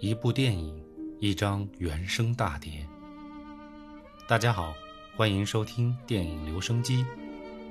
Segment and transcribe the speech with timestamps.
[0.00, 0.80] 一部电影，
[1.18, 2.86] 一张原声大碟。
[4.28, 4.72] 大家好，
[5.16, 7.04] 欢迎收听电影留声机，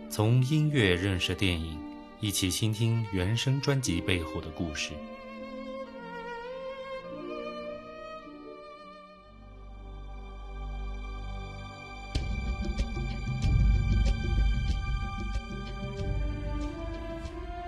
[0.09, 1.79] 从音乐认识电影，
[2.19, 4.91] 一起倾听原声专辑背后的故事。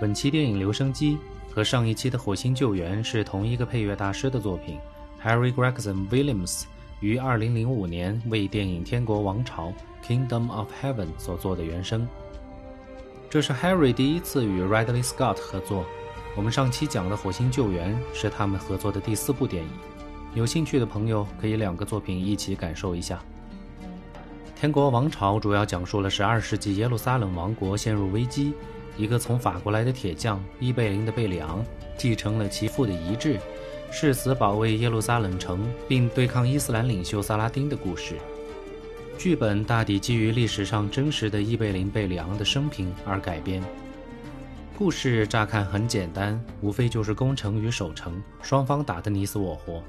[0.01, 1.17] 本期电影留声机。
[1.53, 4.77] 和上一期的《火星救援》是同一个配乐大师的作品
[5.23, 6.63] ，Harry Gregson Williams
[6.99, 9.73] 于2005年为电影《天国王朝》
[10.07, 12.07] （Kingdom of Heaven） 所做的原声。
[13.29, 15.85] 这是 Harry 第一次与 Ridley Scott 合作。
[16.35, 19.69] 我们上期讲的《火星救援》是他们合作的第四部电影。
[20.35, 23.19] 有兴趣的朋友可以两个作品一起感受一下。
[24.59, 28.53] 《天国王朝》主要讲述了12世纪耶路撒冷王国陷入危机。
[28.99, 31.65] 一个从法国来的铁匠伊贝林的贝里昂
[31.97, 33.39] 继承了其父的遗志，
[33.89, 38.17] 誓死保卫耶路撒冷城，并对抗伊斯兰领袖萨拉丁的故事。
[39.17, 43.63] 剧本大抵基于历史上真实的伊贝林贝里昂的生平而改编。
[44.77, 49.81] 故事乍看很简单，无非就是攻城与守城，双方打得你死我活。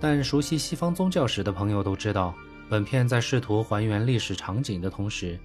[0.00, 2.32] 但熟悉西方宗教史的朋友都知道，
[2.68, 5.36] 本片在试图还原历史场景的同时。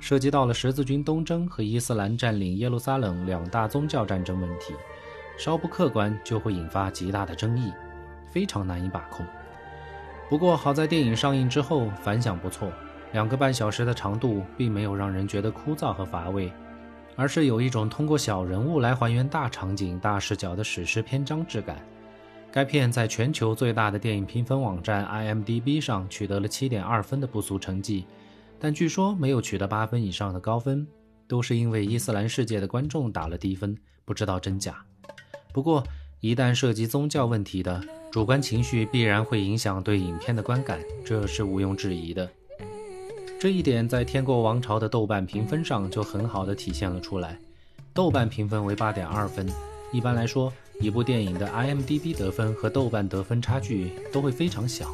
[0.00, 4.74] 涉及到了十字军东征和伊斯兰占领耶路撒冷两大宗教战争问题，
[5.36, 7.72] 稍不客观就会引发极大的争议，
[8.26, 9.26] 非常难以把控。
[10.28, 12.70] 不过好在电影上映之后反响不错，
[13.12, 16.52] 两个半小时的长度并没有让人觉得枯燥和乏味，
[17.16, 21.76] 而是有一种通过小人物来还原大场景、大视角的史诗篇章质感。
[22.52, 28.06] 该片在全球最大的电影评分网站 IMDB 上取得了七点二分的不俗成绩。
[28.60, 30.86] 但据说没有取得八分以上的高分，
[31.26, 34.84] 都是因为伊斯兰世界的观众打了低分，不知道真假。
[35.52, 35.82] 不过，
[36.20, 42.28] 一旦涉及宗教问题的主观情绪，必然会影响对影片的观感，这是毋庸置疑的。
[43.38, 47.38] 这一点在《天国王朝》的豆瓣评分上就很好的体现了出来，
[47.94, 49.46] 豆瓣评分为八点二分。
[49.92, 54.92] 一般来说，一部电影的 IMDB 得分和豆瓣得分差距都会非常小，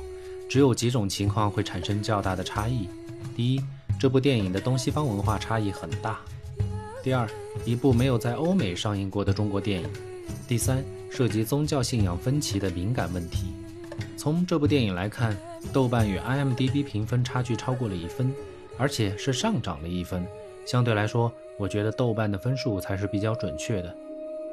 [0.54, 2.88] 只有几种情况会产生较大的差异。
[3.34, 3.60] 第一，
[3.98, 6.14] 这部电影的东西方文化差异很大；
[7.02, 7.28] 第二，
[7.64, 9.88] 一部没有在欧美上映过的中国电影；
[10.46, 13.48] 第三，涉及宗教信仰分歧的敏感问题。
[14.16, 15.36] 从这部电影来看，
[15.72, 18.32] 豆瓣与 IMDB 评分差距超过了一分，
[18.78, 20.24] 而且是上涨了一分。
[20.64, 23.92] 相对来说，我觉得豆瓣的分数才是比较准确的。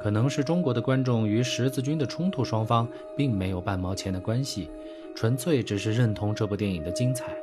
[0.02, 4.68] 可能是中国的观众与十字军的冲突双方并没有半毛钱的关系，
[5.14, 7.36] 纯粹只是认同这部电影的精彩。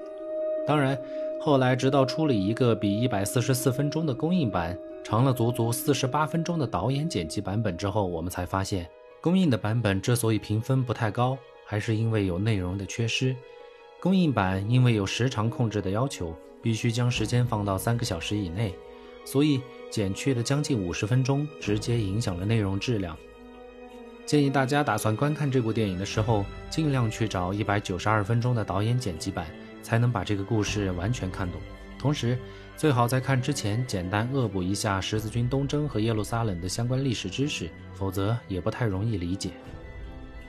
[0.67, 0.99] 当然，
[1.39, 8.85] 后来直到出了一个比一百四十四分钟的公映版长了足足四十八分钟的导演剪辑版本之后，我们才发现，
[9.21, 13.33] 公映的版本之所以评分不太高，还是因为有内容的缺失。
[14.01, 18.75] 公映版因为有时长控制的要求，必须将时间放到三个小时以内，
[19.23, 23.17] 所以减去了将近五十分钟，直接影响了内容质量。
[24.25, 29.47] 建议大家打算观看这部电影的时候，尽量去找一百九十二分钟的导演剪辑版。
[29.81, 31.59] 才能把这个故事完全看懂。
[31.97, 32.37] 同时，
[32.77, 39.51] 最好在看之前简单恶补一下十字军东征和耶路撒冷的相关历史知识，否则也不太容易理解。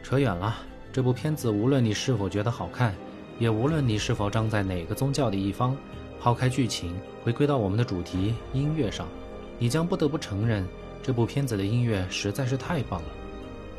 [0.03, 0.59] 扯远了，
[0.93, 2.95] 这部片子无论你是否觉得好看，
[3.39, 5.77] 也无论你是否站在哪个宗教的一方，
[6.21, 9.09] 抛开剧情，回归到我们的主题音乐上，
[9.61, 10.67] 你将不得不承认，
[11.03, 13.09] 这部片子的音乐实在是太棒了。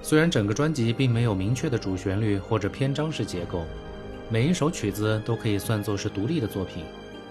[0.04, 3.66] 虽然整个专辑并没有明确的主旋律或者篇章式结构。
[4.30, 6.86] 每一首曲子都可以算作是独立的作品，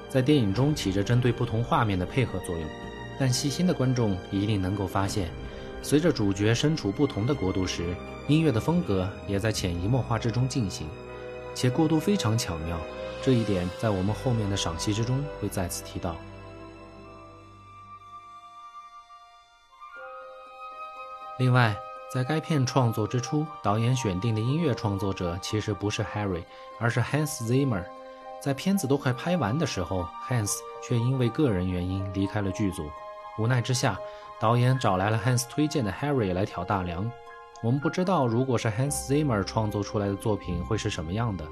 [0.09, 2.69] 在电影中起着针对不同画面的配合作用。
[3.19, 5.31] 但细心的观众一定能够发现，
[5.81, 7.95] 随着主角身处不同的国度时，
[8.29, 10.89] 音乐的风格也在潜移默化之中进行，
[11.55, 12.79] 且过渡非常巧妙。
[13.23, 16.17] 这一点在我们后面的赏析之中会再次提到。
[21.41, 21.75] 另外。
[22.13, 26.43] 在该片创作之初，导演选定的音乐创作者其实不是 Harry，
[26.81, 27.85] 而是 Hans Zimmer。
[28.43, 30.53] 在片子都快拍完的时候，Hans
[30.83, 32.91] 却因为个人原因离开了剧组。
[33.39, 33.97] 无奈之下，
[34.41, 37.09] 导演找来了 Hans 推荐的 Harry 来挑大梁。
[37.63, 41.47] 我们不知道如果是 Hans Zimmer 创作出来的作品会是什么样的，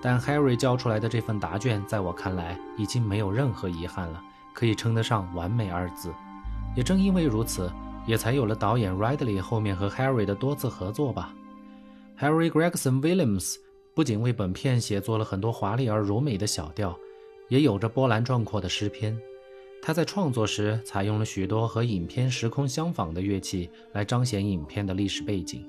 [0.00, 4.22] 但 Harry 交出来的这份答卷，在我看来已经没有任何遗憾了，
[4.54, 6.14] 可以称得上完美二字。
[6.76, 7.70] 也正因为如此。
[8.08, 11.34] 也才有了导演 Ridley 后面和 Harry 的多次合作吧。
[12.18, 13.56] Harry Gregson Williams
[13.94, 16.98] 不仅为本片写作了很多华丽而柔美的小调，
[17.48, 19.16] 也有着波澜壮阔的诗篇。
[19.82, 25.64] 他在创作时采用了许多和影片时空相仿的乐器，来彰显影片的历史背景。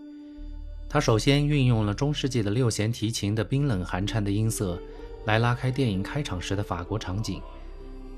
[0.88, 4.80] 他首先运用了中世纪的六弦提琴的冰冷寒颤的音色，
[5.25, 7.42] 来拉开电影开场时的法国场景。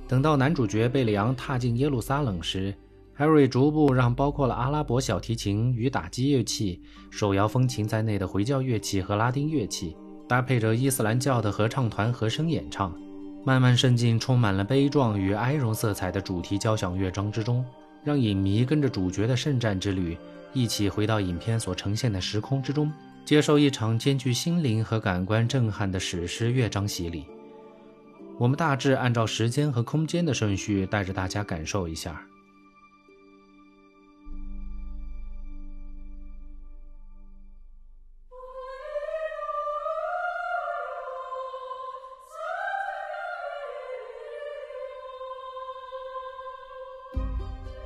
[0.08, 2.74] 等到男主角贝里昂踏进耶路撒冷时
[3.18, 9.96] ，Harry 逐步让包括了阿拉伯小提琴与打击乐器、手摇风琴在内的回教乐器和拉丁乐器，
[10.28, 12.94] 搭配着伊斯兰教的合唱团和声演唱，
[13.46, 17.66] 慢慢渗进充满了悲壮与哀荣色彩的主题交响乐章之中，
[18.04, 20.18] 让影迷跟着主角的圣战之旅。
[20.54, 22.92] 一起回到影片所呈现的时空之中，
[23.24, 27.26] 接受一场兼具心灵和感官震撼的史诗乐章洗礼。
[28.38, 32.22] 我们大致按照时间和空间的顺序，带着大家感受一下。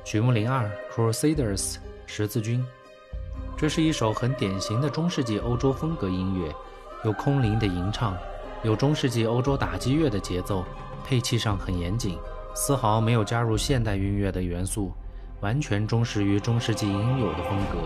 [0.06, 1.78] 曲目零二，Crusaders。
[2.06, 2.64] 十字军，
[3.56, 6.54] 这是一首很典型的中世纪欧洲风格音乐，
[7.04, 8.16] 有空灵的吟唱，
[8.62, 10.64] 有中世纪欧洲打击乐的节奏，
[11.04, 12.16] 配器上很严谨，
[12.54, 14.92] 丝毫没有加入现代音乐的元素，
[15.40, 17.80] 完全忠实于中世纪应有的风格，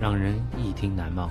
[0.00, 1.30] 让人一听难忘。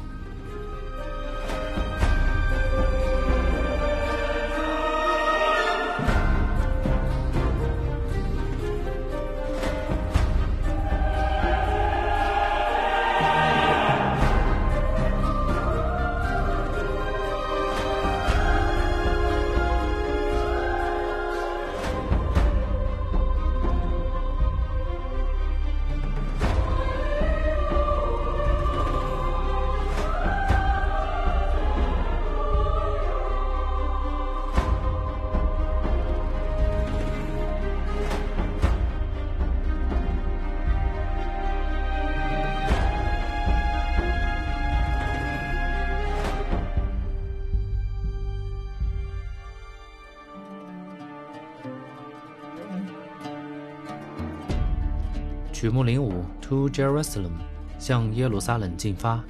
[55.59, 57.33] 曲目零五，To Jerusalem，
[57.77, 59.21] 向耶路撒冷进发。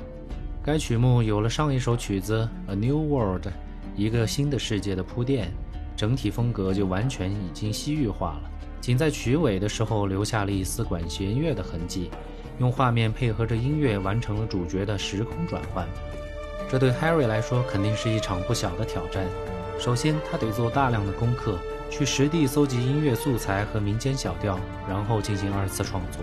[0.64, 3.48] 该曲目有了上一首曲子《A New World》，
[3.96, 5.52] 一个新的世界的铺垫，
[5.98, 8.52] 整体风格就完全已经西域化了。
[8.80, 12.12] 仅在曲尾的时候留下了一丝管弦乐的痕迹，
[12.60, 15.88] 用画面配合着音乐完成了主角的时空转换。
[16.70, 19.26] 这对 Harry 来说肯定是一场不小的挑战。
[19.80, 21.58] 首先，他得做大量的功课。
[21.90, 26.22] 去实地搜集音乐素材和民间小调，然后进行二次创作。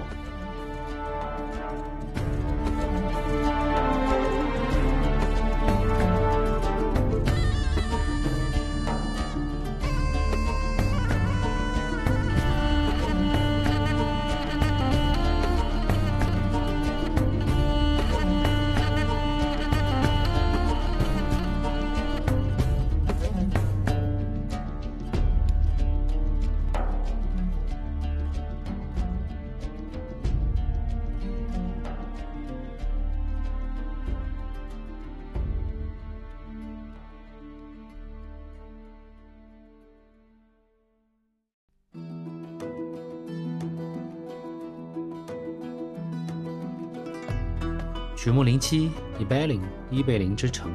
[48.26, 48.90] 曲目零七，
[49.20, 50.68] 伊贝林，伊贝林之城，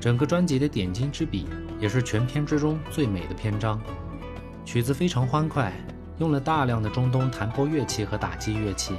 [0.00, 1.46] 整个专辑的点睛之笔，
[1.78, 3.78] 也是全篇之中最美的篇章。
[4.64, 5.74] 曲子非常欢快，
[6.16, 8.94] 用了大量的中东弹拨乐器和打击乐器，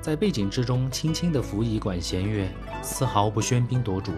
[0.00, 2.48] 在背景之中轻轻地辅以管弦乐，
[2.82, 4.10] 丝毫不喧宾夺主，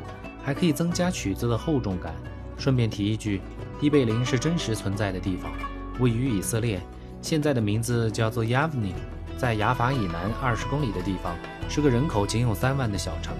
[0.43, 2.15] 还可以增加曲子的厚重感。
[2.57, 3.43] 顺便提一句，
[3.83, 5.53] 伊贝林是真实存在的地方，
[6.01, 6.81] 位于以色列，
[7.21, 8.95] 现在的名字叫做 Yavne，
[9.43, 11.37] 在雅法以南二十公里的地方。
[11.69, 13.35] 是个人口仅有三万的小城。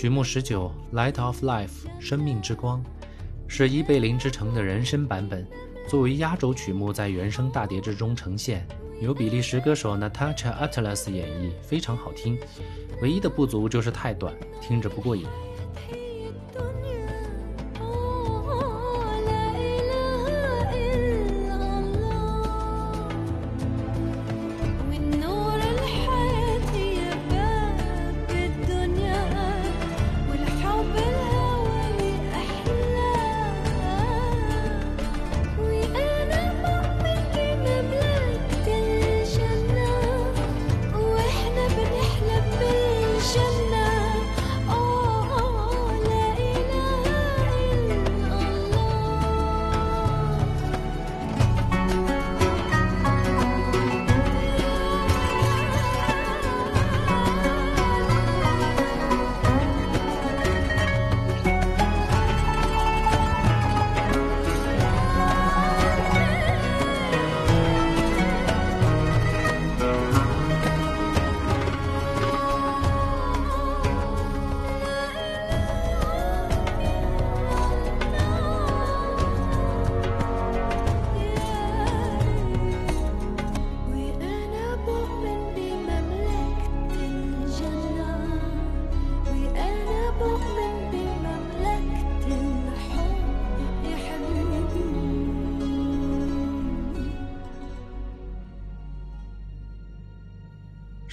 [0.00, 1.68] 曲目十九《Light of Life》
[2.00, 2.82] 生命之光，
[3.46, 5.46] 是伊贝林之城的人声版本。
[5.86, 8.66] 作为压轴曲目，在原声大碟之中呈现，
[9.02, 12.38] 由比利时歌手 Natasha Atlas 演绎，非常好听。
[13.02, 15.26] 唯一的不足就是太短，听着不过瘾。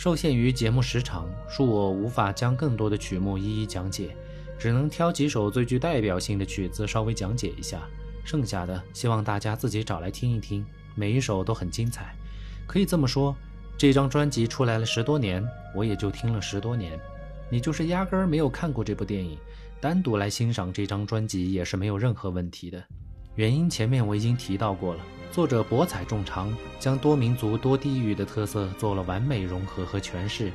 [0.08, 4.16] 受限于节目时长，恕我无法将更多的曲目一一讲解，
[4.58, 7.82] 只能挑几首最具代表性的曲子稍微讲解一下。
[8.24, 12.16] 剩下的希望大家自己找来听一听，每一首都很精彩。
[12.66, 13.36] 可以这么说，
[13.78, 15.46] 这张专辑出来了十多年，
[15.76, 16.98] 我也就听了十多年。
[17.52, 19.38] 你就是压根儿没有看过这部电影，
[19.82, 22.82] 单独来欣赏这张专辑也是没有任何问题的。
[23.36, 25.02] 原因前面我已经提到过了。
[25.32, 30.52] 作者博采众长，将多民族多地域的特色做了完美融合和诠释，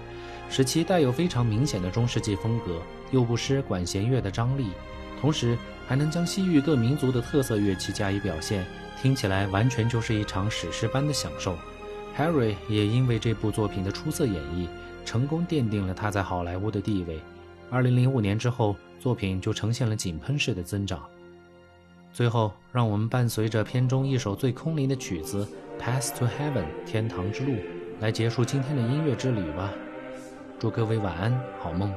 [0.50, 4.70] 使其带有非常明显的中世纪风格，又不失管弦乐的张力，
[5.20, 8.66] 同时还能将西域各民族的特色乐器加以表现，
[9.00, 11.56] 听起来完全就是一场史诗般的享受。
[12.18, 14.66] Harry 也因为这部作品的出色演绎，
[15.04, 17.20] 成功奠定了他在好莱坞的地位。
[17.70, 21.02] 二零零五年之后，作品就呈现了井喷式的增长。
[22.12, 25.48] 最后，让我们伴随着片中一首最空灵的曲子
[25.82, 27.56] 《Path to Heaven》天堂之路，
[28.00, 29.72] 来结束今天的音乐之旅吧。
[30.58, 31.90] 祝各位晚安，好梦。